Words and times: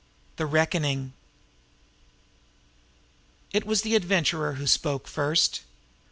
THE 0.37 0.47
RECKONING 0.47 1.13
It 3.53 3.67
was 3.67 3.83
the 3.83 3.93
Adventurer 3.93 4.53
who 4.53 4.65
spoke 4.65 5.07
first. 5.07 5.61